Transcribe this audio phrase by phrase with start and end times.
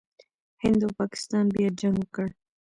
[0.63, 2.27] هند او پاکستان بیا جنګ وکړ.